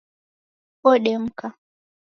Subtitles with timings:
[0.81, 1.47] Kodemka